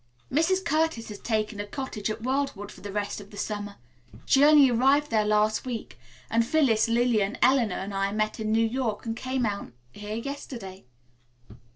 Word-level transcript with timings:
"Mrs. 0.31 0.65
Curtis 0.65 1.09
has 1.09 1.19
taken 1.19 1.59
a 1.59 1.67
cottage 1.67 2.09
at 2.09 2.23
Wildwood 2.23 2.71
for 2.71 2.81
the 2.81 2.91
rest 2.91 3.21
of 3.21 3.29
the 3.29 3.37
summer. 3.37 3.75
She 4.25 4.43
only 4.43 4.71
arrived 4.71 5.11
there 5.11 5.23
last 5.27 5.63
week, 5.63 5.99
and 6.27 6.43
Phyllis, 6.43 6.87
Lillian, 6.89 7.37
Eleanor 7.43 7.77
and 7.77 7.93
I 7.93 8.11
met 8.11 8.39
in 8.39 8.51
New 8.51 8.65
York 8.65 9.05
and 9.05 9.15
came 9.15 9.45
on 9.45 9.73
here 9.91 10.15
yesterday." 10.17 10.85